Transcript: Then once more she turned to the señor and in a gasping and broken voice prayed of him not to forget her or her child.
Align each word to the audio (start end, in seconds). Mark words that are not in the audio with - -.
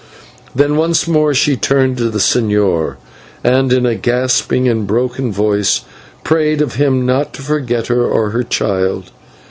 Then 0.55 0.77
once 0.77 1.07
more 1.07 1.31
she 1.35 1.55
turned 1.55 1.97
to 1.97 2.09
the 2.09 2.17
señor 2.17 2.95
and 3.43 3.71
in 3.71 3.85
a 3.85 3.93
gasping 3.93 4.67
and 4.67 4.87
broken 4.87 5.31
voice 5.31 5.81
prayed 6.23 6.59
of 6.59 6.73
him 6.77 7.05
not 7.05 7.33
to 7.35 7.43
forget 7.43 7.85
her 7.85 8.03
or 8.03 8.31
her 8.31 8.41
child. 8.41 9.11